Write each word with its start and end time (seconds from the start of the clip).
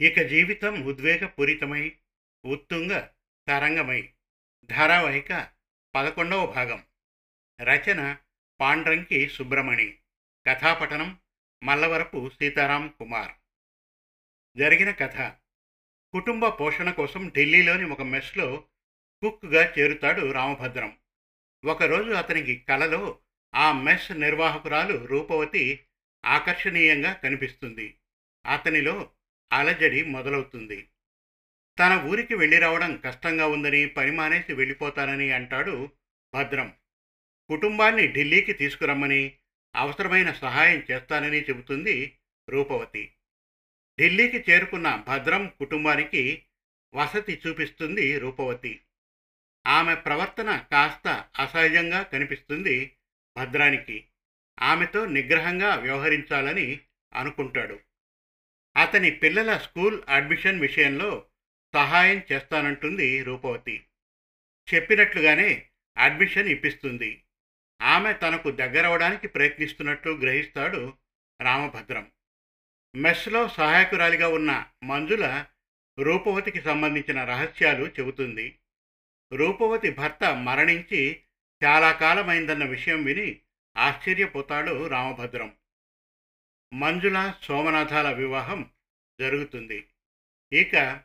ఇక 0.00 0.22
జీవితం 0.22 0.84
ఉద్వేగపూరితమై 0.84 1.96
ఉత్తుంగ 2.46 3.06
తరంగమై. 3.48 4.12
ధారావాహిక 4.64 5.48
పదకొండవ 5.94 6.46
భాగం. 6.46 6.84
రచన 7.60 8.16
పాండ్రంకి 8.60 9.28
సుబ్రమణి 9.28 9.98
కథాపఠనం 10.48 11.18
మల్లవరపు 11.62 12.30
సీతారాం 12.38 12.94
కుమార్. 12.98 13.32
జరిగిన 14.56 14.90
కథ. 14.90 15.16
కుటుంబ 16.12 16.48
పోషణ 16.48 16.90
కోసం 16.90 17.28
ఢిల్లీలోని 17.28 17.84
ఒక 17.84 18.02
మెస్లో 18.02 18.64
కుక్గా 19.22 19.74
చేరుతాడు 19.78 20.32
రామభద్రం. 20.32 20.98
ఒకరోజు 21.64 22.10
అతనికి 22.10 22.56
కలలో 22.56 23.18
ఆ 23.54 23.72
మెస్ 23.72 24.12
నిర్వాహకురాలు 24.12 25.06
రూపవతి 25.06 25.84
ఆకర్షణీయంగా 26.24 27.12
కనిపిస్తుంది. 27.12 27.94
అతనిలో 28.46 29.10
అలజడి 29.52 30.04
మొదలవుతుంది. 30.04 30.88
తన 31.78 32.02
ఊరికి 32.06 32.34
వెళ్ళి 32.34 32.58
రావడం 32.58 32.96
కష్టంగా 32.96 33.46
ఉందని 33.46 33.86
పని 33.86 34.10
మానేసి 34.10 34.52
వెళ్ళిపోతానని 34.52 35.30
అంటాడు 35.30 35.90
భద్రం. 36.34 36.74
కుటుంబాన్ని 37.48 38.12
ఢిల్లీకి 38.12 38.52
తీసుకురమ్మని 38.52 39.36
అవసరమైన 39.76 40.32
సహాయం 40.32 40.82
చేస్తానని 40.90 41.40
చెబుతుంది 41.40 42.18
రూపవతి. 42.50 43.14
ఢిల్లీకి 44.00 44.50
చేరుకున్న 44.50 45.04
భద్రం 45.08 45.52
కుటుంబానికి 45.58 46.44
వసతి 46.94 47.42
చూపిస్తుంది 47.46 48.18
రూపవతి. 48.18 48.80
ఆమె 49.66 49.94
ప్రవర్తన 49.94 50.66
కాస్త 50.72 51.08
అసహజంగా 51.38 52.02
కనిపిస్తుంది 52.02 52.96
భద్రానికి. 53.36 54.04
ఆమెతో 54.62 55.06
నిగ్రహంగా 55.06 55.74
వ్యవహరించాలని 55.74 56.80
అనుకుంటాడు. 57.14 57.80
అతని 58.76 59.10
పిల్లల 59.10 59.56
స్కూల్ 59.56 60.02
అడ్మిషన్ 60.08 60.60
విషయంలో 60.60 61.24
సహాయం 61.74 62.22
చేస్తానంటుంది 62.32 63.22
రూపవతి. 63.22 63.84
చెప్పినట్లుగానే 64.74 65.66
అడ్మిషన్ 65.98 66.48
ఇప్పిస్తుంది. 66.48 67.22
ఆమె 67.82 68.12
తనకు 68.12 68.50
దగ్గరవడానికి 68.50 69.28
ప్రయత్నిస్తున్నట్లు 69.28 70.12
గ్రహిస్తాడు 70.12 70.92
రామభద్రం. 71.42 72.10
మెస్లో 72.96 73.48
సహాయకురాలిగా 73.48 74.28
ఉన్న 74.28 74.66
మంజుల 74.84 75.46
రూపవతికి 75.98 76.60
సంబంధించిన 76.60 77.24
రహస్యాలు 77.24 77.86
చెబుతుంది. 77.86 78.58
రూపవతి 79.32 79.90
భర్త 79.90 80.36
మరణించి 80.36 81.20
చాలా 81.64 81.92
కాలమైందన్న 81.92 82.64
విషయం 82.64 83.04
విని 83.04 83.40
ఆశ్చర్యపోతాడు 83.76 84.86
రామభద్రం. 84.86 85.56
మంజుల 86.74 87.34
సోమనాథాల 87.42 88.12
వివాహం 88.12 88.70
జరుగుతుంది. 89.20 89.88
ఇక 90.52 91.02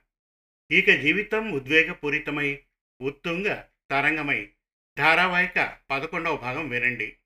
ఇక 0.71 0.89
జీవితం 0.91 1.51
ఉద్వేగపూరితమై 1.51 2.63
ఉత్తుంగ 3.01 3.63
తరంగమై 3.91 4.51
ధారావాహిక 4.97 5.79
పదకొండవ 5.89 6.37
భాగం 6.37 6.69
వినండి. 6.69 7.17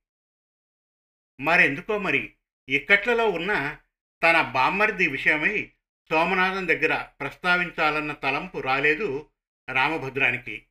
మరెందుకో 1.41 1.97
మరి 1.97 2.33
ఇక్కట్లలో 2.69 3.29
ఉన్న 3.29 3.79
తన 4.23 4.41
బామ్మర్ది 4.41 5.07
విషయమై 5.07 5.71
సోమనాథం 6.09 6.67
దగ్గర 6.67 7.01
ప్రస్తావించాలన్న 7.19 8.13
తలంపు 8.13 8.59
రాలేదు 8.59 9.29
రామభద్రానికి. 9.69 10.65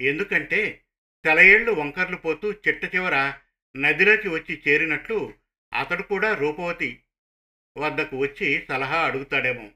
ఎందుకంటే 0.00 0.84
తెలయేళ్ళు 1.24 1.72
వంకర్లు 1.72 2.16
పోతూ 2.16 2.52
చిట్ట 2.52 2.94
చివర 2.94 3.40
నదిలోకి 3.76 4.28
వచ్చి 4.28 4.62
చేరినట్లు 4.68 5.34
అతడు 5.74 6.02
కూడా 6.02 6.34
రూపవతి 6.34 7.02
వద్దకు 7.78 8.16
వచ్చి 8.16 8.66
సలహా 8.68 9.04
అడుగుతాడేమో. 9.06 9.70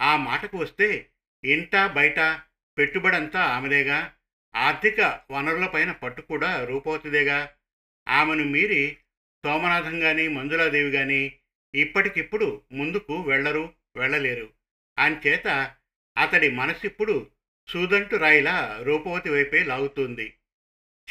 ఆ 0.00 0.16
మాటకు 0.16 0.58
వస్తే 0.58 1.08
ఇంట 1.44 1.86
బయట 1.86 2.40
పెట్టుబడంతా 2.78 3.42
ఆమెదేగా? 3.42 4.14
ఆర్థిక 4.56 5.20
వనరులపైన 5.30 5.92
పట్టు 5.92 6.22
కూడా 6.22 6.64
రూపవతిదేగా? 6.64 7.54
ఆమెను 8.08 8.44
మీరి 8.44 8.96
సోమనాథం 9.46 10.02
గాని 10.02 10.28
మంజులాదేవి 10.28 10.90
గాని 10.90 11.32
ఇప్పటికిప్పుడు 11.74 12.62
ముందుకు 12.72 13.20
వెళ్ళరు 13.20 13.72
వెళ్ళలేరు. 13.96 14.52
అంచేత 14.98 15.74
అతడి 16.18 16.50
మనసిప్పుడు 16.50 17.30
సూదంటు 17.68 18.16
రాయిలా 18.16 18.80
రూపవతి 18.82 19.30
వైపే 19.30 19.64
లాగుతుంది. 19.64 20.34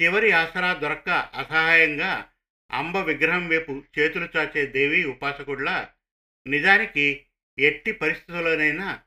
చివరి 0.01 0.31
ఆసరా 0.31 0.73
దొరక్క 0.73 1.09
అసహాయంగా 1.09 2.29
అంబ 2.71 2.97
విగ్రహం 2.97 3.47
వైపు 3.47 3.83
చేతులు 3.99 4.27
చాచే 4.37 4.65
దేవి 4.65 5.05
ఉపాసకుడిలా 5.05 5.89
నిజానికి 6.47 7.25
ఎట్టి 7.59 7.91
పరిస్థితుల్లోనైనా 7.91 8.99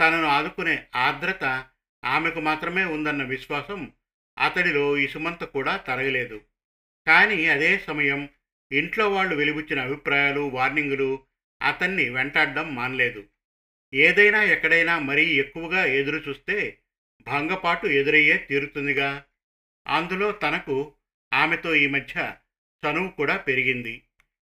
తనను 0.00 0.26
ఆదుకునే 0.26 0.86
ఆర్ద్రత 0.94 1.64
ఆమెకు 2.04 2.40
మాత్రమే 2.40 2.84
ఉందన్న 2.84 3.22
విశ్వాసం 3.22 3.92
అతడిలో 4.38 4.96
ఇసుమంత 4.96 5.44
కూడా 5.44 5.76
తరగలేదు. 5.76 6.40
కానీ 7.06 7.46
అదే 7.46 7.78
సమయం 7.78 8.28
ఇంట్లో 8.72 9.10
వాళ్ళు 9.10 9.34
వెలిబుచ్చిన 9.36 9.80
అభిప్రాయాలు 9.80 10.40
వార్నింగులు 10.40 11.24
అతన్ని 11.62 12.08
వెంటాడడం 12.08 12.74
మానలేదు. 12.74 13.28
ఏదైనా 13.94 14.42
ఎక్కడైనా 14.42 14.98
మరీ 14.98 15.24
ఎక్కువగా 15.24 15.84
ఎదురు 15.84 16.16
చూస్తే 16.16 16.78
భంగపాటు 17.26 17.86
ఎదురయ్యే 17.86 18.36
తీరుతుందిగా. 18.36 19.24
అందులో 19.86 20.32
తనకు 20.32 20.94
ఆమెతో 21.32 21.74
ఈ 21.74 21.86
మధ్య 21.86 22.36
చనువు 22.82 23.08
కూడా 23.08 23.36
పెరిగింది. 23.36 24.02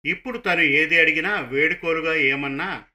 ఇప్పుడు 0.05 0.37
తను 0.37 0.61
ఏది 0.61 0.99
అడిగినా 0.99 1.39
వేడుకోలుగా 1.41 2.13
ఏమన్నా 2.15 2.85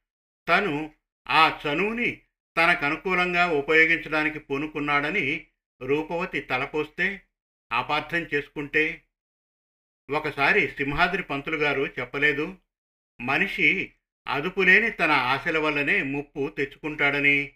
తను 0.48 0.90
ఆ 1.28 1.60
చనువుని 1.66 2.22
తనకు 2.56 2.84
అనుకూలంగా 2.84 3.50
ఉపయోగించడానికి 3.50 4.38
పూనుకున్నాడని 4.38 5.46
రూపవతి 5.80 6.40
తలపోస్తే 6.40 7.22
అపార్థం 7.72 8.26
చేసుకుంటే 8.34 9.04
ఒకసారి 10.10 10.68
సింహాద్రి 10.68 11.22
పంతులు 11.22 11.56
గారు 11.56 11.86
చెప్పలేదు 11.86 12.58
మనిషి 13.20 13.94
అదుపులేని 14.26 14.90
తన 14.90 15.10
ఆశల 15.10 15.58
వల్లనే 15.58 16.02
ముప్పు 16.02 16.48
తెచ్చుకుంటాడని 16.56 17.52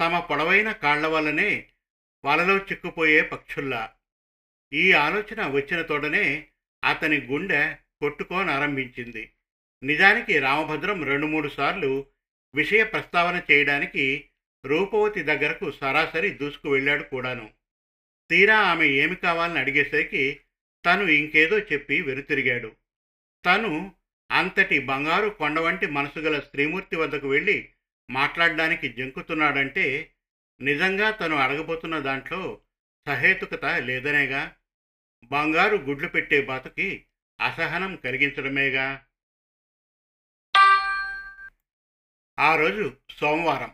తమ 0.00 0.18
పొడవైన 0.18 0.72
కాళ్ళ 0.72 1.06
వల్లనే 1.06 1.68
వలలో 2.24 2.58
చిక్కుపోయే 2.58 3.22
పక్షుల్లా. 3.22 3.92
ఈ 4.72 4.92
ఆలోచన 4.92 5.46
వచ్చిన 5.46 5.82
తోడనే 5.82 6.48
అతని 6.84 7.20
గుండె 7.20 7.74
కొట్టుకోనారంభించింది. 7.74 9.30
నిజానికి 9.82 10.38
రామభద్రం 10.38 11.04
రెండు 11.04 11.26
మూడు 11.26 11.48
సార్లు 11.48 12.06
విషయ 12.54 12.84
ప్రస్తావన 12.84 13.42
చేయడానికి 13.50 14.28
రూపవతి 14.66 15.22
దగ్గరకు 15.22 15.70
సరాసరి 15.70 16.30
దూసుకు 16.30 16.70
వెళ్ళాడు 16.70 17.02
కూడాను. 17.02 17.50
తీరా 18.30 18.58
ఆమె 18.58 18.86
ఏమి 18.86 19.16
కావాలని 19.16 19.58
అడిగేసరికి 19.58 20.40
తను 20.86 21.02
ఇంకేదో 21.02 21.58
చెప్పి 21.58 22.02
వెనుతిరిగాడు. 22.02 22.76
తను 23.46 23.92
అంతటి 24.30 24.78
బంగారు 24.78 25.28
కొండ 25.28 25.58
వంటి 25.58 25.86
మనసు 25.86 26.18
గల 26.18 26.40
స్త్రీమూర్తి 26.40 26.96
వద్దకు 26.96 27.28
వెళ్ళి 27.28 27.68
మాట్లాడడానికి 28.10 28.88
జంకుతున్నాడంటే 28.88 30.10
నిజంగా 30.60 31.10
తను 31.10 31.36
అడగబోతున్న 31.36 31.98
దాంట్లో 31.98 32.58
సహేతుకత 33.06 33.64
లేదనేగా 33.64 34.56
బంగారు 35.30 35.76
గుడ్లు 35.76 36.08
పెట్టే 36.08 36.42
బాతుకి 36.42 37.06
అసహనం 37.40 37.96
కలిగించడమేగా? 37.96 39.04
ఆ 42.38 42.56
రోజు 42.56 42.96
సోమవారం 43.10 43.72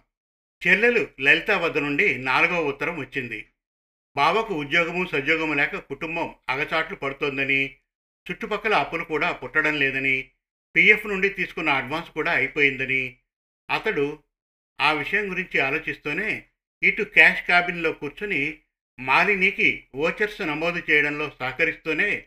చెల్లెలు 0.63 1.09
లలిత 1.21 1.51
వద్ద 1.51 1.79
నుండి 1.79 2.19
నాలుగవ 2.19 2.63
ఉత్తరం 2.63 3.01
వచ్చింది. 3.01 3.47
బావకు 4.17 4.55
ఉద్యోగము 4.55 5.07
సద్యోగము 5.07 5.55
లేక 5.55 5.77
కుటుంబం 5.77 6.35
అగచాట్లు 6.49 6.97
పడుతోందని 6.97 7.79
చుట్టుపక్కల 8.31 8.75
అప్పులు 8.75 9.05
కూడా 9.05 9.33
పుట్టడం 9.33 9.75
లేదని 9.75 10.33
పిఎఫ్ 10.75 11.07
నుండి 11.07 11.29
తీసుకున్న 11.29 11.71
అడ్వాన్స్ 11.71 12.11
కూడా 12.11 12.33
అయిపోయిందని 12.33 13.19
అతడు 13.71 14.23
ఆ 14.81 14.93
విషయం 14.93 15.31
గురించి 15.31 15.61
ఆలోచిస్తూనే 15.61 16.50
ఇటు 16.83 17.03
క్యాష్ 17.03 17.43
క్యాబిన్లో 17.43 17.93
కూర్చుని 17.93 18.59
మాలినికి 19.01 19.85
ఓచర్స్ 19.95 20.43
నమోదు 20.43 20.83
చేయడంలో 20.91 21.33
సహకరిస్తూనే 21.41 22.27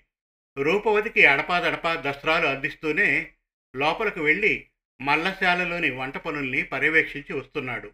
రూపవతికి 0.57 1.25
అడపాదడపా 1.25 1.95
దసరాలు 1.95 2.47
అందిస్తూనే 2.47 3.33
లోపలకు 3.75 4.21
వెళ్ళి 4.21 4.67
మల్లశాలలోని 5.01 5.89
వంట 5.89 6.17
పనుల్ని 6.17 6.63
పర్యవేక్షించి 6.63 7.33
వస్తున్నాడు. 7.33 7.91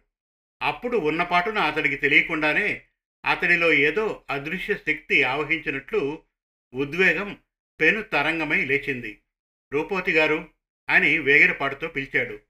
అప్పుడు 0.62 0.96
ఉన్నపాటున 0.96 1.58
అతడికి 1.58 1.96
తెలియకుండానే 1.96 2.86
అతడిలో 3.24 3.72
ఏదో 3.72 4.24
అదృశ్య 4.30 4.74
శక్తి 4.74 5.22
ఆవహించినట్లు 5.22 6.22
ఉద్వేగం 6.74 7.38
పెను 7.80 8.02
తరంగమై 8.02 8.64
లేచింది. 8.64 9.20
రూపవతి 9.72 10.12
గారు? 10.12 10.48
అని 10.90 11.18
వేగిరపాటుతో 11.18 11.88
పిలిచాడు. 11.88 12.40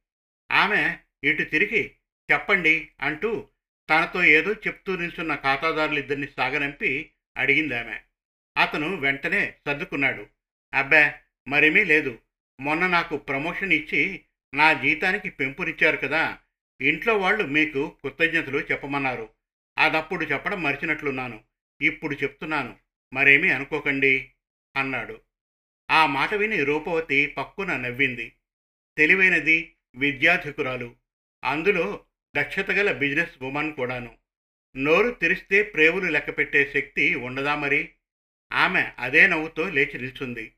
ఆమె 0.53 0.99
ఇటు 1.25 1.43
తిరిగి 1.43 1.95
చెప్పండి 2.33 2.89
అంటూ 3.01 3.49
తనతో 3.91 4.25
ఏదో 4.25 4.53
చెప్తూ 4.53 4.97
నిల్చున్న 4.97 5.35
ఖాతాదారులిద్దరిని 5.35 6.29
సాగనంపి 6.37 7.11
అడిగింది 7.37 7.75
ఆమె. 7.75 8.01
అతను 8.57 8.97
వెంటనే 8.97 9.55
సర్దుకున్నాడు. 9.67 10.27
అబ్బా 10.75 11.15
మరేమీ 11.49 11.85
లేదు. 11.85 12.19
మొన్న 12.61 12.87
నాకు 12.87 13.17
ప్రమోషన్ 13.17 13.73
ఇచ్చి 13.73 14.25
నా 14.55 14.73
జీతానికి 14.73 15.31
పెంపునిచ్చారు 15.31 15.97
కదా. 15.97 16.39
ఇంట్లో 16.81 17.19
వాళ్ళు 17.19 17.45
మీకు 17.45 17.97
కృతజ్ఞతలు 18.05 18.59
చెప్పమన్నారు. 18.59 19.29
అదప్పుడు 19.79 20.25
చెప్పడం 20.25 20.63
మరిచినట్లున్నాను. 20.63 21.45
ఇప్పుడు 21.83 22.15
చెప్తున్నాను. 22.15 22.77
మరేమీ 23.13 23.49
అనుకోకండి 23.49 24.31
అన్నాడు. 24.77 25.21
ఆ 25.91 26.07
మాట 26.07 26.35
విని 26.35 26.65
రూపవతి 26.65 27.27
పక్కున 27.27 27.77
నవ్వింది. 27.77 28.33
తెలివైనది 28.99 29.75
విద్యాధికురాలు. 29.95 30.97
అందులో 31.45 32.05
దక్షత 32.37 32.71
గల 32.71 32.93
బిజినెస్ 32.93 33.43
ఉమెన్ 33.43 33.73
కూడాను. 33.73 34.19
నోరు 34.77 35.11
తెరిస్తే 35.11 35.63
ప్రేవులు 35.63 36.11
లెక్కపెట్టే 36.11 36.71
శక్తి 36.75 37.15
ఉండదా 37.15 37.55
మరి? 37.55 37.91
ఆమె 38.53 38.93
అదే 38.99 39.27
నవ్వుతో 39.27 39.71
లేచి 39.71 39.99
నిల్చుంది. 39.99 40.53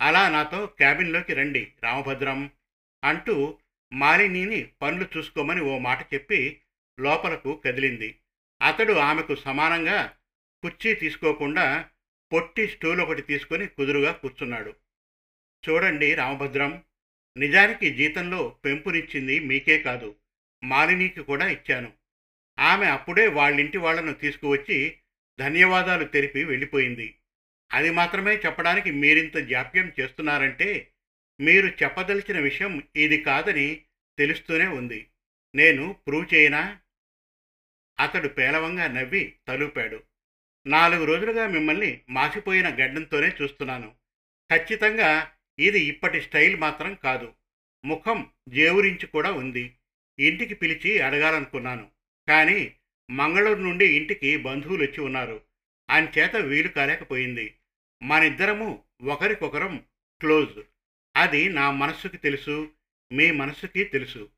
అలా 0.00 0.28
నాతో 0.28 0.66
క్యాబిన్లోకి 0.66 1.34
రండి 1.34 1.72
రామభద్రం 1.82 2.50
అంటూ 3.04 3.58
మాలినీని 3.92 4.70
పనులు 4.82 5.06
చూసుకోమని 5.16 5.60
ఓ 5.60 5.78
మాట 5.78 6.14
చెప్పి 6.14 6.60
లోపలకు 7.00 7.62
కదిలింది. 7.64 8.18
అతడు 8.62 8.92
ఆమెకు 8.92 9.34
సమానంగా 9.34 10.16
కుర్చీ 10.62 10.94
తీసుకోకుండా 10.94 11.88
పొట్టి 12.32 12.68
స్టూల్ 12.68 13.00
ఒకటి 13.00 13.22
తీసుకొని 13.22 13.66
కుదురుగా 13.66 14.12
కూర్చున్నాడు. 14.12 14.74
చూడండి 15.68 16.14
రామభద్రం 16.14 16.82
నిజానికి 17.36 17.94
జీతంలో 17.94 18.56
పెంపునిచ్చింది 18.64 19.40
మీకే 19.40 19.78
కాదు. 19.78 20.16
మాలినీకి 20.64 21.22
కూడా 21.22 21.48
ఇచ్చాను. 21.48 21.92
ఆమె 22.58 22.86
అప్పుడే 22.86 23.26
వాళ్ళింటి 23.26 23.78
వాళ్ళను 23.78 24.14
తీసుకువచ్చి 24.14 24.98
ధన్యవాదాలు 25.40 26.04
తెలిపి 26.04 26.44
వెళ్ళిపోయింది. 26.44 27.14
అది 27.72 27.90
మాత్రమే 27.90 28.36
చెప్పడానికి 28.36 28.90
మీరింత 28.90 29.36
జాప్యం 29.36 29.92
చేస్తున్నారంటే 30.00 30.90
మీరు 31.40 31.66
చెప్పదలిచిన 31.66 32.40
విషయం 32.40 32.82
ఇది 32.96 33.20
కాదని 33.20 33.82
తెలుస్తూనే 34.18 34.66
ఉంది. 34.66 35.06
నేను 35.54 35.96
ప్రూవ్ 36.08 36.34
చేయనా? 36.34 36.78
అతడు 38.00 38.28
పేలవంగా 38.28 38.86
నవ్వి 38.86 39.34
తలూపాడు. 39.48 40.02
నాలుగు 40.66 41.04
రోజులుగా 41.04 41.46
మిమ్మల్ని 41.46 42.00
మాసిపోయిన 42.10 42.68
గడ్డంతోనే 42.68 43.32
చూస్తున్నాను. 43.42 43.94
ఖచ్చితంగా 44.52 45.32
ఇది 45.58 45.80
ఇప్పటి 45.80 46.20
స్టైల్ 46.20 46.56
మాత్రం 46.56 46.94
కాదు. 46.94 47.34
ముఖం 47.84 48.30
జేవురించి 48.48 49.06
కూడా 49.06 49.32
ఉంది. 49.32 49.76
ఇంటికి 50.20 50.54
పిలిచి 50.54 51.00
అడగాలనుకున్నాను. 51.00 51.90
కానీ 52.28 52.74
మంగళూరు 53.10 53.60
నుండి 53.60 53.96
ఇంటికి 53.96 54.36
బంధువులు 54.36 54.82
వచ్చి 54.82 55.00
ఉన్నారు. 55.00 55.40
అంచేత 55.90 56.36
వీలు 56.36 56.68
కాలేకపోయింది. 56.68 57.54
మనిద్దరము 58.02 58.82
ఒకరికొకరం 59.02 59.84
క్లోజ్. 60.20 60.60
అది 61.16 61.48
నా 61.48 61.70
మనస్సుకి 61.70 62.16
తెలుసు 62.16 62.70
మీ 63.12 63.30
మనస్సుకి 63.30 63.84
తెలుసు. 63.84 64.30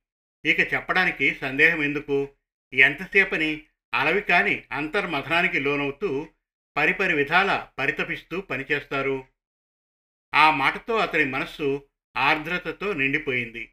ఇక 0.45 0.75
చెప్పడానికి 0.75 1.35
సందేహం 1.35 1.83
ఎందుకు? 1.83 2.29
ఎంతసేపని 2.75 3.63
అలవి 3.95 4.21
కాని 4.21 4.63
అంతర్మథనానికి 4.73 5.61
లోనవుతూ 5.61 6.29
పరిపరి 6.77 7.15
విధాల 7.15 7.69
పరితపిస్తూ 7.79 8.41
పనిచేస్తారు? 8.41 9.25
ఆ 10.35 10.51
మాటతో 10.51 10.97
అతని 10.97 11.25
మనస్సు 11.25 11.87
ఆర్ద్రతతో 12.17 12.93
నిండిపోయింది. 12.93 13.71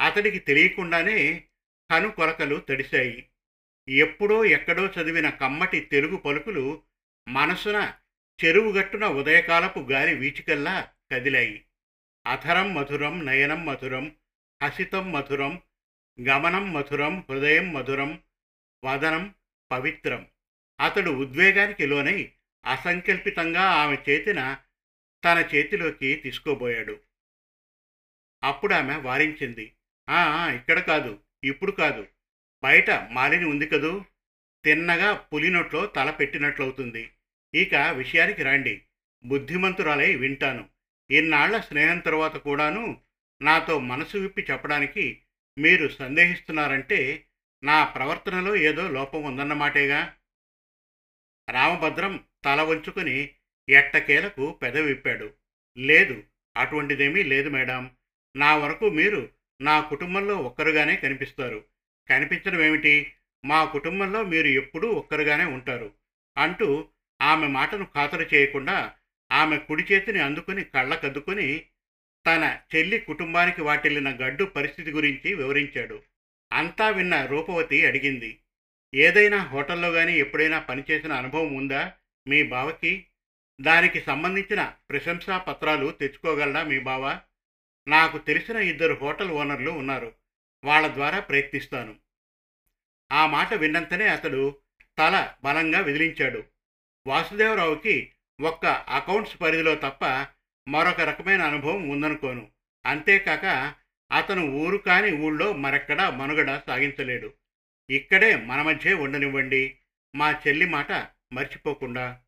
అతడికి 0.00 0.38
తెలియకుండానే 0.38 1.44
కనుకొరకలు 1.90 2.56
తడిశాయి. 2.56 3.28
ఎప్పుడో 3.88 4.44
ఎక్కడో 4.44 4.86
చదివిన 4.86 5.30
కమ్మటి 5.30 5.80
తెలుగు 5.80 6.16
పలుకులు 6.16 6.82
మనసున 7.28 7.94
చెరువుగట్టున 8.44 9.06
ఉదయకాలపు 9.06 9.78
గాలి 9.78 10.14
వీచికల్లా 10.14 10.88
కదిలాయి. 11.12 11.64
అధరం 12.26 12.74
మధురం 12.74 13.26
నయనం 13.26 13.66
మధురం 13.66 14.16
హసితం 14.62 15.12
మధురం 15.12 15.62
గమనం 16.20 16.72
మధురం 16.72 17.26
హృదయం 17.30 17.72
మధురం 17.72 18.22
వదనం 18.84 19.34
పవిత్రం. 19.72 20.28
అతడు 20.80 21.10
ఉద్వేగానికి 21.10 21.86
లోనై 21.86 22.32
అసంకల్పితంగా 22.66 23.60
ఆమె 23.60 23.96
చేతిన 24.10 24.58
తన 25.24 25.48
చేతిలోకి 25.54 26.14
తీసుకోబోయాడు. 26.14 27.00
అప్పుడు 28.44 28.74
ఆమె 28.74 28.96
వారించింది. 28.96 29.72
ఇక్కడ 30.56 30.78
కాదు 30.78 31.20
ఇప్పుడు 31.44 31.72
కాదు. 31.72 32.06
బయట 32.64 32.90
మాలిని 32.90 33.44
ఉంది 33.44 33.66
కదూ? 33.66 34.04
తిన్నగా 34.64 35.12
పులినొట్లో 35.12 35.86
తల 35.86 36.10
పెట్టినట్లవుతుంది. 36.10 37.10
ఇక 37.54 37.74
విషయానికి 37.74 38.42
రండి. 38.42 38.82
బుద్ధిమంతురాలై 39.24 40.14
వింటాను. 40.14 40.68
ఇన్నాళ్ళ 41.10 41.60
స్నేహం 41.60 41.98
తరువాత 41.98 42.36
కూడాను 42.36 43.00
నాతో 43.42 43.78
మనసు 43.78 44.16
విప్పి 44.16 44.46
చెప్పడానికి 44.50 45.22
మీరు 45.58 45.88
సందేహిస్తున్నారంటే 45.88 47.26
నా 47.64 47.84
ప్రవర్తనలో 47.84 48.56
ఏదో 48.56 48.88
లోపం 48.88 49.22
ఉందన్నమాటేగా? 49.22 50.16
రామభద్రం 51.50 52.24
తల 52.44 52.62
వంచుకుని 52.62 53.30
ఎట్టకేలకు 53.68 54.52
పెదవిప్పాడు 54.52 55.32
లేదు 55.78 56.22
అటువంటిదేమీ 56.56 57.22
లేదు 57.22 57.48
మేడం. 57.48 57.90
నా 58.36 58.56
వరకు 58.56 58.90
మీరు 58.90 59.32
నా 59.60 59.80
కుటుంబంలో 59.80 60.36
ఒక్కరుగానే 60.36 60.96
కనిపిస్తారు. 60.96 61.64
కనిపించడం 62.10 62.62
ఏమిటి? 62.62 63.12
మా 63.44 63.64
కుటుంబంలో 63.64 64.24
మీరు 64.24 64.46
ఎప్పుడూ 64.46 64.88
ఒక్కరుగానే 64.88 65.44
ఉంటారు 65.44 65.92
అంటూ 66.38 66.88
ఆమె 67.22 67.46
మాటను 67.46 67.84
ఖాతరు 67.84 68.26
చేయకుండా 68.34 68.92
ఆమె 69.32 69.58
కుడి 69.58 69.84
చేతిని 69.92 70.20
అందుకుని 70.20 70.64
కళ్ళకద్దుకుని 70.64 71.64
తన 72.26 72.58
చెల్లి 72.76 72.98
కుటుంబానికి 72.98 73.62
వాటిల్లిన 73.62 74.16
గడ్డు 74.16 74.44
పరిస్థితి 74.44 74.90
గురించి 74.90 75.34
వివరించాడు. 75.34 76.02
అంతా 76.52 76.88
విన్న 76.88 77.24
రూపవతి 77.24 77.86
అడిగింది. 77.86 78.38
ఏదైనా 78.94 79.36
హోటల్లో 79.36 79.90
కానీ 79.90 80.12
ఎప్పుడైనా 80.12 80.58
పనిచేసిన 80.58 81.12
అనుభవం 81.12 81.54
ఉందా? 81.54 81.92
మీ 82.28 82.42
బావకి? 82.42 83.06
దానికి 83.60 84.00
సంబంధించిన 84.00 84.74
ప్రశంసా 84.90 85.38
పత్రాలు 85.38 85.90
తెచ్చుకోగలడా 85.90 86.64
మీ 86.64 86.78
బావ? 86.78 87.20
నాకు 87.88 88.18
తెలిసిన 88.18 88.56
ఇద్దరు 88.56 88.94
హోటల్ 88.94 89.30
ఓనర్లు 89.30 89.70
ఉన్నారు. 89.70 90.14
వాళ్ళ 90.64 90.94
ద్వారా 90.94 91.20
ప్రయత్నిస్తాను. 91.20 91.96
ఆ 93.12 93.26
మాట 93.26 93.54
విన్నంతనే 93.54 94.08
అతడు 94.08 94.58
తల 94.98 95.34
బలంగా 95.44 95.80
విదిలించాడు. 95.80 96.44
వాసుదేవరావుకి 97.06 98.12
ఒక్క 98.40 98.66
అకౌంట్స్ 98.66 99.40
పరిధిలో 99.40 99.74
తప్ప 99.74 100.26
మరొక 100.68 101.00
రకమైన 101.00 101.42
అనుభవం 101.42 101.88
ఉందనుకోను. 101.88 102.50
అంతేకాక 102.86 103.74
అతను 104.12 104.42
ఊరు 104.42 104.76
కాని 104.76 105.16
ఊళ్ళో 105.16 105.52
మరెక్కడా 105.52 106.10
మనుగడ 106.10 106.62
సాగించలేడు. 106.66 107.34
ఇక్కడే 107.90 108.36
మన 108.36 108.62
మధ్యే 108.62 108.94
ఉండనివ్వండి. 108.94 109.78
మా 110.16 110.32
చెల్లి 110.32 110.66
మాట 110.66 110.92
మర్చిపోకుండా. 111.32 112.20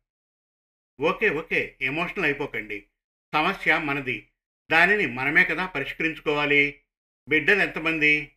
ఓకే 1.01 1.29
ఓకే 1.29 1.77
ఎమోషనల్ 1.81 2.25
అయిపోకండి. 2.25 2.85
సమస్య 3.33 3.77
మనది. 3.77 4.28
దానిని 4.71 5.05
మనమే 5.05 5.45
కదా 5.45 5.65
పరిష్కరించుకోవాలి. 5.65 6.81
బిడ్డలు 7.29 7.61
ఎంతమంది? 7.61 8.31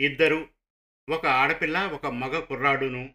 ఇద్దరు 0.00 0.48
ఒక 1.08 1.26
ఆడపిల్ల 1.26 1.78
ఒక 1.78 2.06
మగ 2.06 2.40
కుర్రాడును. 2.40 3.14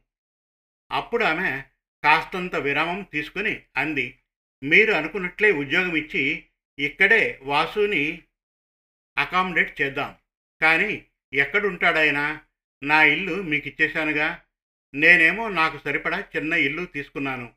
అప్పుడు 0.92 1.24
ఆమె 1.24 1.64
కాస్తంత 2.04 2.56
విరామం 2.56 3.08
తీసుకుని 3.12 3.64
అంది 3.78 4.20
మీరు 4.64 4.92
అనుకున్నట్లే 4.94 5.52
ఉద్యోగం 5.52 5.96
ఇచ్చి 5.96 6.46
ఇక్కడే 6.80 7.40
వాసుని 7.44 8.24
అకామిడేట్ 9.18 9.82
చేద్దాం. 9.82 10.16
కానీ 10.62 11.06
ఎక్కడుంటాడాయన? 11.34 12.42
నా 12.84 13.04
ఇల్లు 13.04 13.42
మీకు 13.42 13.68
ఇచ్చేశానుగా 13.68 14.42
నేనేమో 14.94 15.50
నాకు 15.50 15.78
సరిపడా 15.78 16.20
చిన్న 16.36 16.54
ఇల్లు 16.54 16.86
తీసుకున్నాను. 16.86 17.54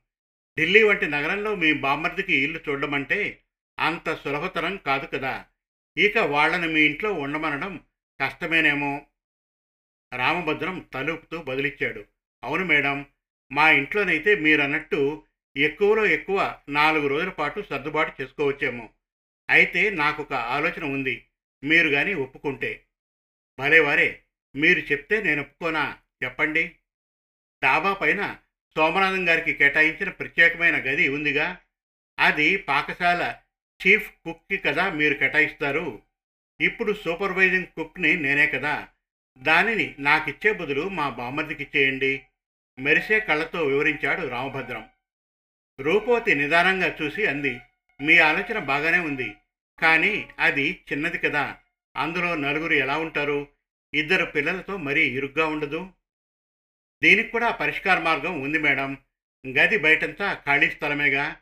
ఢిల్లీ 0.58 0.82
వంటి 0.82 1.06
నగరంలో 1.06 1.54
మీ 1.54 1.72
బామ్మర్దికి 1.72 2.36
ఇల్లు 2.36 2.60
చూడమంటే 2.68 3.42
అంత 3.78 4.14
సులభతరం 4.14 4.76
కాదు 4.76 5.06
కదా. 5.06 5.44
ఇక 5.98 6.18
వాళ్ళను 6.18 6.68
మీ 6.68 6.80
ఇంట్లో 6.80 7.12
ఉండమనడం 7.12 7.84
కష్టమేనేమో? 8.20 9.06
రామభద్రం 10.16 10.90
తలుపుతూ 10.94 11.42
బదిలిచ్చాడు. 11.42 12.04
అవును 12.44 12.64
మేడం 12.64 13.06
మా 13.52 13.70
ఇంట్లోనైతే 13.70 14.34
మీరన్నట్టు 14.34 15.24
ఎక్కువలో 15.56 16.06
ఎక్కువ 16.06 16.60
నాలుగు 16.68 17.06
రోజుల 17.06 17.28
పాటు 17.28 17.64
సర్దుబాటు 17.70 18.22
చేసుకోవచ్చేమో. 18.22 18.90
అయితే 19.50 19.90
నాకు 19.90 20.22
ఒక 20.22 20.32
ఆలోచన 20.32 20.84
ఉంది 20.84 21.26
మీరు 21.64 21.88
కానీ 21.88 22.14
ఒప్పుకుంటే. 22.14 22.86
భలేవారే 23.58 24.22
మీరు 24.56 24.78
చెప్తే 24.78 25.22
నేను 25.22 25.40
ఒప్పుకోనా? 25.40 25.98
చెప్పండి. 26.24 26.76
డాబా 27.62 27.92
పైన 27.92 28.38
సోమనాథం 28.76 29.28
గారికి 29.28 29.54
కేటాయించిన 29.54 30.10
ప్రత్యేకమైన 30.10 30.76
గది 30.76 31.08
ఉందిగా. 31.08 31.58
అది 32.18 32.56
పాకశాల 32.56 33.40
చీఫ్ 33.86 34.10
కుక్కి 34.10 34.56
కదా 34.56 34.90
మీరు 34.90 35.14
కేటాయిస్తారు? 35.14 36.02
ఇప్పుడు 36.60 36.92
సూపర్వైజింగ్ 36.92 37.66
కుక్ని 37.66 38.16
నేనే 38.16 38.46
కదా. 38.46 38.88
దానిని 39.38 39.94
నాకిచ్చే 39.98 40.52
బదులు 40.52 40.88
మా 40.88 41.08
బామ్మర్దికి 41.08 41.62
ఇచ్చేయండి. 41.62 42.22
మెరిసే 42.78 43.20
కళ్ళతో 43.20 43.64
వివరించాడు 43.64 44.28
రామభద్రం. 44.28 44.88
రూపవతి 45.80 46.34
నిదానంగా 46.34 46.96
చూసి 47.02 47.26
అంది 47.26 47.60
మీ 48.00 48.18
ఆలోచన 48.18 48.58
బాగానే 48.58 48.98
ఉంది 48.98 49.34
కానీ 49.78 50.28
అది 50.38 50.84
చిన్నది 50.92 51.18
కదా. 51.18 51.56
అందులో 51.96 52.34
నలుగురు 52.34 52.72
ఎలా 52.72 52.98
ఉంటారు? 52.98 53.48
ఇద్దరు 53.94 54.24
పిల్లలతో 54.24 54.76
మరీ 54.76 55.02
ఇరుగ్గా 55.02 55.46
ఉండదు? 55.46 55.90
దీనికి 57.02 57.28
కూడా 57.28 57.50
పరిష్కార 57.50 57.98
మార్గం 57.98 58.40
ఉంది 58.40 58.58
మేడం. 58.58 58.98
గది 59.48 59.78
బయటంతా 59.78 60.34
ఖాళీ 60.34 60.70
స్థలమేగా. 60.70 61.36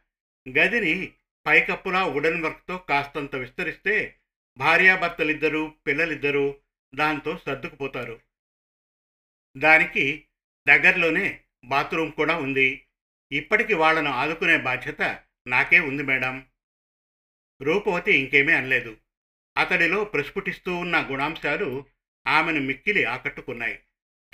గదిని 0.59 1.13
పైకప్పున 1.47 1.99
వుడెన్ 1.99 2.43
వర్క్తో 2.43 2.79
కాస్తంత 2.79 3.37
విస్తరిస్తే 3.37 4.17
భార్యాభర్తలిద్దరూ 4.59 5.69
పిల్లలిద్దరూ 5.87 6.57
దాంతో 6.95 7.39
సర్దుకుపోతారు. 7.47 8.21
దానికి 9.57 10.25
దగ్గరలోనే 10.69 11.41
బాత్రూమ్ 11.65 12.13
కూడా 12.13 12.37
ఉంది. 12.37 12.87
ఇప్పటికి 13.33 13.75
వాళ్ళను 13.75 14.11
ఆదుకునే 14.11 14.57
బాధ్యత 14.57 15.19
నాకే 15.47 15.81
ఉంది 15.81 16.03
మేడం. 16.03 16.47
రూపవతి 17.63 18.13
ఇంకేమీ 18.13 18.53
అనలేదు. 18.53 18.97
అతడిలో 19.57 20.05
ప్రస్ఫుటిస్తూ 20.05 20.77
ఉన్న 20.77 21.09
గుణాంశాలు 21.11 21.87
ఆమెను 22.27 22.61
మిక్కిలి 22.61 23.05
ఆకట్టుకున్నాయి. 23.05 23.81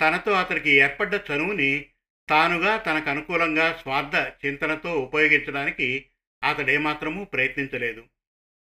తనతో 0.01 0.31
అతనికి 0.31 0.69
ఏర్పడ్డ 0.69 1.19
చనువుని 1.31 1.85
తానుగా 2.29 2.77
తనకు 2.77 3.09
అనుకూలంగా 3.09 3.73
స్వార్థ 3.73 4.45
చింతనతో 4.45 4.93
ఉపయోగించడానికి 4.93 6.07
అతడేమాత్రమూ 6.43 7.25
ప్రయత్నించలేదు. 7.25 8.07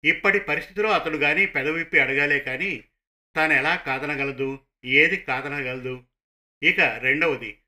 ఇప్పటి 0.04 0.40
పరిస్థితిలో 0.40 0.90
అతడు 0.90 1.16
కానీ 1.16 1.46
పెదవిప్పి 1.46 1.98
అడగాలే 1.98 2.40
కానీ 2.40 2.84
తాను 3.37 3.52
ఎలా 3.52 3.76
కాదనగలదు? 3.76 4.58
ఏది 4.84 5.16
కాదనగలదు? 5.16 6.04
ఇక 6.62 6.80
రెండవది 6.80 7.58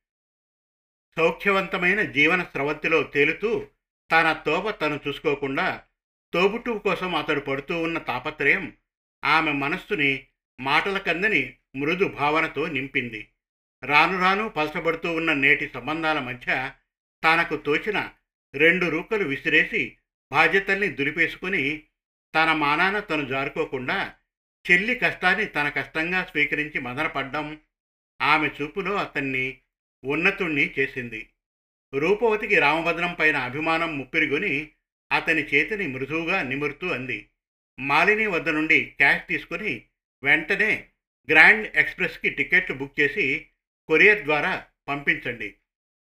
సౌఖ్యవంతమైన 1.18 2.02
జీవన 2.02 2.42
స్రవంతిలో 2.42 3.02
తేలుతూ 3.02 3.66
తన 4.12 4.42
తోప 4.46 4.80
తను 4.80 5.00
చూసుకోకుండా 5.08 5.82
తోబుట్టువు 6.32 6.78
కోసం 6.78 7.14
అతడు 7.14 7.40
పడుతూ 7.40 7.82
ఉన్న 7.82 7.98
తాపత్రయం 7.98 8.76
ఆమె 9.24 9.52
మనస్సుని 9.52 10.26
మాటల 10.60 10.98
కందని 10.98 11.56
మృదు 11.76 12.04
భావనతో 12.04 12.66
నింపింది. 12.66 13.28
రాను 13.84 14.20
రాను 14.20 14.48
పలసబడుతూ 14.48 15.12
ఉన్న 15.12 15.32
నేటి 15.32 15.70
సంబంధాల 15.74 16.18
మధ్య 16.18 16.72
తనకు 17.24 17.56
తోచిన 17.56 18.12
రెండు 18.54 18.86
రూకలు 18.86 19.28
విసిరేసి 19.28 19.96
బాధ్యతల్ని 20.32 20.88
దులిపేసుకుని 20.88 21.82
తన 22.34 22.52
మానాన 22.52 23.00
తను 23.00 23.28
జారుకోకుండా 23.28 24.14
చెల్లి 24.70 24.94
కష్టాన్ని 24.94 25.46
తన 25.46 25.68
కష్టంగా 25.68 26.24
స్వీకరించి 26.24 26.80
మదనపడ్డం 26.80 27.60
ఆమె 28.22 28.50
చూపులో 28.62 28.96
అతన్ని 28.96 29.60
ఉన్నతుణ్ణి 30.04 30.74
చేసింది. 30.78 31.28
రూపవతికి 31.94 32.58
రామభద్రం 32.58 33.14
పైన 33.14 33.36
అభిమానం 33.36 33.98
ముప్పిరిగొని 33.98 34.70
అతని 35.12 35.42
చేతిని 35.42 35.86
మృదువుగా 35.86 36.42
నిమురుతూ 36.42 36.88
అంది. 36.88 37.28
మాలిని 37.80 38.26
వద్ద 38.26 38.48
నుండి 38.48 38.84
క్యాష్ 38.84 39.28
తీసుకుని 39.28 39.84
వెంటనే 40.22 40.88
గ్రాండ్ 41.30 41.76
ఎక్స్ప్రెస్కి 41.76 42.30
టికెట్లు 42.30 42.74
బుక్ 42.74 43.00
చేసి 43.00 43.46
కొరియర్ 43.88 44.22
ద్వారా 44.22 44.66
పంపించండి. 44.88 45.54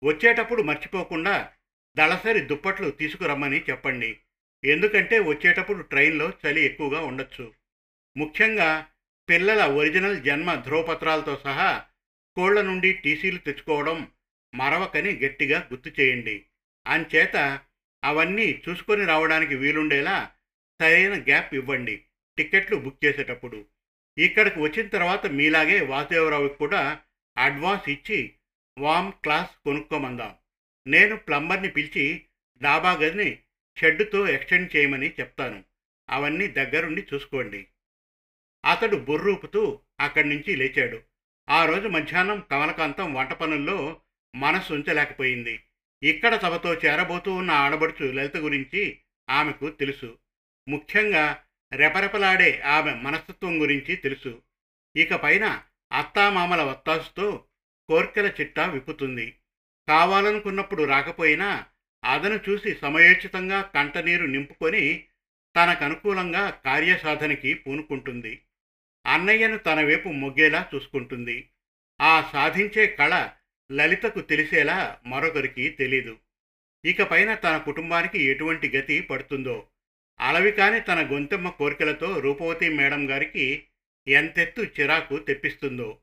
వచ్చేటప్పుడు 0.05 0.63
మర్చిపోకుండా 0.63 1.53
దళసరి 1.97 2.41
దుప్పట్లు 2.41 2.91
తీసుకురమ్మని 2.91 3.61
చెప్పండి. 3.71 4.21
ఎందుకంటే 4.65 5.21
వచ్చేటప్పుడు 5.21 5.83
ట్రైన్లో 5.83 6.33
చలి 6.47 6.61
ఎక్కువగా 6.61 7.01
ఉండొచ్చు. 7.01 7.53
ముఖ్యంగా 8.17 8.89
పిల్లల 9.29 9.63
ఒరిజినల్ 9.65 10.23
జన్మ 10.23 10.55
ధ్రువపత్రాలతో 10.55 11.37
సహా 11.37 11.85
కోళ్ళ 12.37 12.61
నుండి 12.61 12.93
టీసీలు 12.93 13.39
తెచ్చుకోవడం 13.39 14.09
మరవకని 14.55 15.17
గట్టిగా 15.17 15.69
గుర్తు 15.73 16.01
చేయండి. 16.01 16.45
అంచేత 16.87 17.61
అవన్నీ 18.05 18.63
చూసుకొని 18.69 19.05
రావడానికి 19.05 19.55
వీలుండేలా 19.55 20.33
సరైన 20.81 21.23
గ్యాప్ 21.23 21.55
ఇవ్వండి 21.55 22.05
టికెట్లు 22.37 22.77
బుక్ 22.77 23.05
చేసేటప్పుడు. 23.05 23.67
ఇక్కడికి 24.19 24.61
వచ్చిన 24.61 24.87
తర్వాత 24.87 25.27
మీలాగే 25.27 25.81
వాసుదేవరావుకి 25.81 26.55
కూడా 26.55 27.01
అడ్వాన్స్ 27.39 27.89
ఇచ్చి 27.89 28.33
వామ్ 28.79 29.13
క్లాస్ 29.13 29.51
కొనుక్కోమందాం. 29.65 30.37
నేను 30.87 31.17
ప్లంబర్ని 31.17 31.69
పిలిచి 31.69 32.27
డాబా 32.63 32.93
గదిని 32.93 33.39
షెడ్డుతో 33.79 34.29
ఎక్స్టెండ్ 34.29 34.77
చేయమని 34.77 35.11
చెప్తాను. 35.11 35.65
అవన్నీ 36.11 36.47
దగ్గరుండి 36.47 37.07
చూసుకోండి. 37.15 37.67
అతడు 38.65 38.97
బుర్రూపుతూ 38.97 39.81
అక్కడి 40.01 40.29
నుంచి 40.29 40.57
లేచాడు. 40.57 41.03
ఆ 41.51 41.65
రోజు 41.65 41.89
మధ్యాహ్నం 41.89 42.43
కమలకాంతం 42.51 43.15
వంట 43.15 43.33
పనుల్లో 43.33 44.01
మనస్సు 44.37 44.73
ఉంచలేకపోయింది. 44.73 45.63
ఇక్కడ 46.03 46.43
తమతో 46.43 46.75
చేరబోతూ 46.75 47.33
ఉన్న 47.33 47.51
ఆడబడుచు 47.51 48.13
లలిత 48.13 48.37
గురించి 48.37 48.99
ఆమెకు 49.31 49.71
తెలుసు. 49.71 50.19
ముఖ్యంగా 50.69 51.45
రెపరెపలాడే 51.73 52.61
ఆమె 52.61 52.95
మనస్తత్వం 52.95 53.63
గురించి 53.63 53.97
తెలుసు. 53.97 54.43
ఇకపైన 54.97 55.63
అత్తామామల 55.93 56.63
వత్తాసుతో 56.63 57.45
కోర్కెల 57.89 58.27
చిట్టా 58.27 58.71
విప్పుతుంది. 58.71 59.35
కావాలనుకున్నప్పుడు 59.89 60.83
రాకపోయినా 60.83 61.67
అదను 62.05 62.41
చూసి 62.49 62.75
సమయోచితంగా 62.75 63.63
కంటనీరు 63.63 64.27
నింపుకొని 64.27 65.05
తనకనుకూలంగా 65.57 66.51
కార్యసాధనకి 66.51 67.55
పూనుకుంటుంది. 67.55 68.43
అన్నయ్యను 69.07 69.59
తన 69.59 69.85
వైపు 69.85 70.09
మొగ్గేలా 70.09 70.71
చూసుకుంటుంది. 70.75 71.49
ఆ 72.01 72.31
సాధించే 72.33 72.87
కళ 72.87 73.31
లలితకు 73.73 74.21
తెలిసేలా 74.21 74.99
మరొకరికి 75.07 75.69
తెలీదు. 75.69 76.19
ఇకపైన 76.85 77.35
తన 77.35 77.59
కుటుంబానికి 77.59 78.25
ఎటువంటి 78.25 78.77
గతి 78.77 79.01
పడుతుందో 79.01 79.67
అలవికాని 80.21 80.81
తన 80.81 81.09
గొంతెమ్మ 81.13 81.49
కోరికలతో 81.49 82.21
రూపవతి 82.21 82.69
మేడం 82.69 83.11
గారికి 83.11 83.65
ఎంతెత్తు 84.09 84.63
చిరాకు 84.63 85.19
తెప్పిస్తుందో 85.19 85.99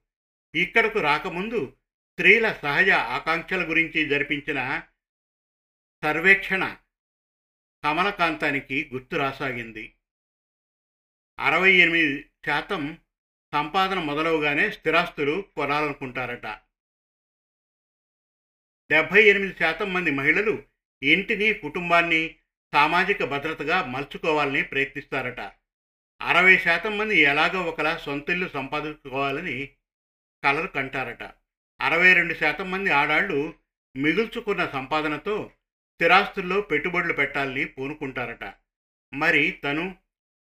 ఇక్కడకు 0.56 1.00
రాకముందు 1.00 1.74
స్త్రీల 2.20 2.54
సహజ 2.54 2.90
ఆకాంక్షల 2.90 3.70
గురించి 3.70 4.10
జరిపించిన 4.10 4.82
సర్వేక్షణ 6.04 6.78
కమలకాంతానికి 7.84 8.90
గుర్తు 8.94 9.16
రాసాగింది. 9.16 9.96
అరవై 11.40 11.74
ఎనిమిది 11.74 12.32
శాతం 12.46 12.98
సంపాదన 13.54 14.00
మొదలవగానే 14.00 14.72
స్థిరాస్తులు 14.72 15.42
కొనాలనుకుంటారట. 15.56 16.46
డెబ్భై 18.92 19.24
ఎనిమిది 19.24 19.60
శాతం 19.60 19.94
మంది 19.94 20.12
మహిళలు 20.12 20.64
ఇంటిని 21.04 21.54
కుటుంబాన్ని 21.54 22.40
సామాజిక 22.74 23.24
భద్రతగా 23.24 23.86
మలుచుకోవాలని 23.86 24.64
ప్రయత్నిస్తారట. 24.64 25.40
అరవై 26.22 26.58
శాతం 26.58 26.98
మంది 26.98 27.20
ఎలాగో 27.20 27.64
ఒకలా 27.64 27.98
సొంతిల్లు 27.98 28.50
సంపాదించుకోవాలని 28.50 29.76
కలలు 30.44 30.68
కంటారట. 30.68 31.38
అరవై 31.82 32.14
రెండు 32.14 32.34
శాతం 32.34 32.72
మంది 32.72 32.90
ఆడాళ్ళు 32.90 33.54
మిగుల్చుకున్న 33.98 34.66
సంపాదనతో 34.66 35.52
స్థిరాస్తుల్లో 35.94 36.62
పెట్టుబడులు 36.62 37.14
పెట్టాలని 37.14 37.66
పూనుకుంటారట. 37.66 38.54
మరి 39.14 39.52
తను 39.52 39.96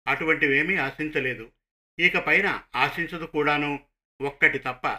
అటువంటివేమీ 0.07 0.75
ఆశించలేదు. 0.75 1.51
ఇక 1.99 2.17
పైన 2.17 2.63
ఆశించదు 2.75 3.25
కూడాను. 3.25 3.79
ఒక్కటి 4.21 4.57
తప్ప 4.57 4.97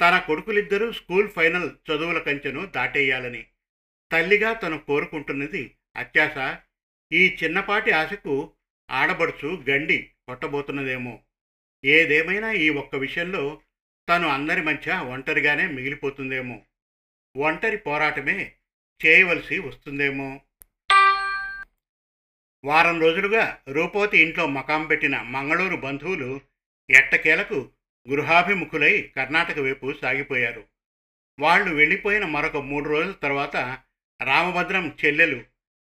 తన 0.00 0.18
కొడుకులిద్దరూ 0.18 0.92
స్కూల్ 0.92 1.28
ఫైనల్ 1.28 1.70
చదువుల 1.90 2.18
కంచెను 2.18 2.66
దాటేయాలని. 2.66 3.46
తల్లిగా 4.12 4.52
తను 4.52 4.78
కోరుకుంటున్నది 4.78 5.76
అత్యాశ. 5.96 6.56
ఈ 7.12 7.36
చిన్నపాటి 7.44 7.90
ఆశకు 7.90 8.52
ఆడబడుచు 8.90 9.64
గండి 9.70 10.10
కొట్టబోతున్నదేమో. 10.28 11.20
ఏదేమైనా 11.84 12.52
ఈ 12.52 12.68
ఒక్క 12.68 12.96
విషయంలో 12.96 13.60
తను 14.10 14.28
అందరి 14.28 14.62
మధ్య 14.62 14.92
ఒంటరిగానే 14.92 15.66
మిగిలిపోతుందేమో. 15.66 16.62
ఒంటరి 17.36 17.76
పోరాటమే 17.76 18.52
చేయవలసి 19.06 19.58
వస్తుందేమో. 19.58 20.40
వారం 22.64 23.00
రోజులుగా 23.00 23.62
రూపవతి 23.68 24.18
ఇంట్లో 24.18 24.46
మకాం 24.46 24.86
పెట్టిన 24.86 25.22
మంగళూరు 25.22 25.76
బంధువులు 25.76 26.40
ఎట్టకేలకు 26.90 27.70
గృహాభిముఖులై 28.10 29.02
కర్ణాటక 29.16 29.58
వైపు 29.58 29.94
సాగిపోయారు. 30.02 30.66
వాళ్ళు 31.40 31.74
వెళ్ళిపోయిన 31.74 32.24
మరొక 32.24 32.56
మూడు 32.56 32.88
రోజుల 32.88 33.12
తర్వాత 33.12 33.56
రామభద్రం 34.22 34.96
చెల్లెలు 35.04 35.44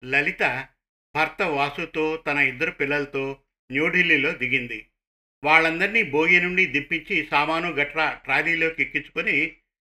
లలిత 0.05 0.67
భర్త 1.15 1.41
వాసుతో 1.41 2.17
తన 2.17 2.37
ఇద్దరు 2.37 2.71
పిల్లలతో 2.71 3.39
న్యూఢిల్లీలో 3.71 4.31
దిగింది. 4.31 4.87
వాళ్ళందరినీ 5.43 6.03
భోగి 6.03 6.41
నుండి 6.41 6.65
దిప్పించి 6.65 7.27
సామాను 7.31 7.71
గట్రా 7.71 8.11
ట్రాలీలోకి 8.11 8.81
ఎక్కించుకొని 8.81 9.47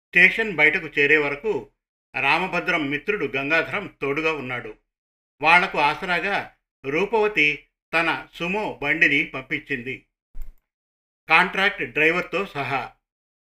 స్టేషన్ 0.08 0.56
బయటకు 0.56 0.88
చేరే 1.00 1.18
వరకు 1.18 1.70
రామభద్రం 2.20 2.90
మిత్రుడు 2.90 3.26
గంగాధరం 3.26 3.96
తోడుగా 4.02 4.34
ఉన్నాడు. 4.34 4.78
వాళ్ళకు 5.42 5.80
ఆసరాగా 5.80 6.56
రూపవతి 6.86 7.66
తన 7.94 8.28
సుమో 8.34 8.80
బండిని 8.82 9.24
పంపించింది. 9.24 10.06
కాంట్రాక్ట్ 11.30 11.84
డ్రైవర్తో 11.84 12.46
సహా. 12.46 12.92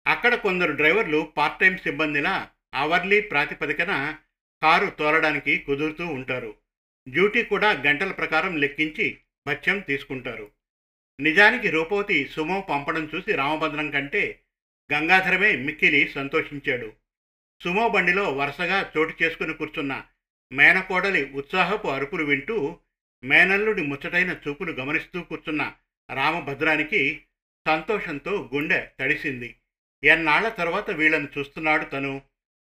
అక్కడ 0.06 0.34
కొందరు 0.34 0.72
డ్రైవర్లు 0.72 1.32
పార్ట్ 1.36 1.60
టైం 1.60 1.76
సిబ్బందిలా 1.78 2.50
అవర్లీ 2.74 3.20
ప్రాతిపదికన 3.20 4.16
కారు 4.62 4.86
తోలడానికి 4.86 5.58
కుదురుతూ 5.58 6.06
ఉంటారు. 6.06 6.56
డ్యూటీ 7.08 7.42
కూడా 7.44 7.70
గంటల 7.70 8.12
ప్రకారం 8.12 8.56
లెక్కించి 8.56 9.18
భత్యం 9.46 9.78
తీసుకుంటారు. 9.78 10.50
నిజానికి 11.22 11.70
రూపవతి 11.70 12.24
సుమో 12.24 12.60
పంపడం 12.60 13.10
చూసి 13.14 13.32
రామభద్రం 13.32 13.90
కంటే 13.90 14.40
గంగాధరమే 14.92 15.56
మిక్కిలి 15.56 16.08
సంతోషించాడు. 16.08 16.92
సుమో 17.62 17.88
బండిలో 17.88 18.32
వరుసగా 18.32 18.92
చోటు 18.96 19.22
చేసుకుని 19.22 19.54
కూర్చున్న 19.54 20.04
మేనకోడలి 20.52 21.30
ఉత్సాహపు 21.30 21.88
అరుపులు 21.88 22.24
వింటూ 22.24 22.78
మేనల్లుడి 23.24 23.82
ముచ్చటైన 23.82 24.36
చూపులు 24.48 24.72
గమనిస్తూ 24.72 25.22
కూర్చున్న 25.22 25.72
రామభద్రానికి 26.10 27.22
సంతోషంతో 27.66 28.50
గుండె 28.54 28.88
తడిసింది. 29.00 29.56
ఎన్నాళ్ళ 30.04 30.48
తర్వాత 30.48 30.90
వీళ్ళను 30.90 31.28
చూస్తున్నాడు 31.38 31.84
తను. 31.84 32.22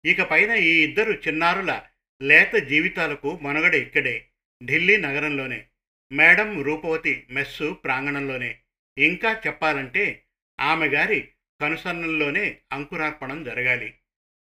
ఇక 0.04 0.22
పైన 0.22 0.50
ఈ 0.50 0.84
ఇద్దరు 0.84 1.12
చిన్నారుల 1.12 1.82
లేత 2.22 2.54
జీవితాలకు 2.54 3.38
మనుగడ 3.42 3.74
ఇక్కడే 3.74 4.28
ఢిల్లీ 4.64 4.96
నగరంలోనే. 4.96 5.66
మేడం 6.12 6.62
రూపవతి 6.62 7.26
మెస్సు 7.30 7.72
ప్రాంగణంలోనే. 7.72 8.60
ఇంకా 8.98 9.42
చెప్పాలంటే 9.46 10.26
ఆమె 10.60 10.88
గారి 10.88 11.32
కనుసన్నల్లోనే 11.60 12.60
అంకురార్పణం 12.72 13.44
జరగాలి. 13.44 13.98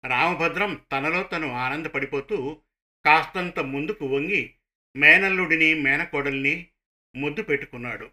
రామభద్రం 0.08 0.86
తనలో 0.92 1.24
తను 1.24 1.52
ఆనందపడిపోతూ 1.52 2.62
కాస్తంత 3.06 3.60
ముందుకు 3.60 4.06
వంగి 4.06 4.56
మేనల్లుడిని 4.96 5.74
మేనకోడల్ని 5.74 6.68
ముద్దు 7.16 7.42
పెట్టుకున్నాడు. 7.42 8.12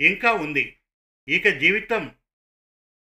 ఇంకా 0.00 0.32
ఉంది. 0.32 0.78
ఇక 1.28 1.48
జీవితం 1.48 2.14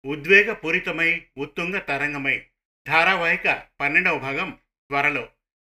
ఉద్వేగపూరితమై 0.06 1.28
ఉత్తుంగ 1.38 1.78
తరంగమై. 1.78 2.48
ధారావాహిక 2.88 3.68
పన్నెండవ 3.80 4.20
భాగం 4.20 4.50
త్వరలో. 4.90 5.30